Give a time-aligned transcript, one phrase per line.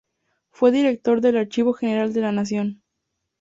[0.49, 2.81] Fue director del Archivo General de la Nación.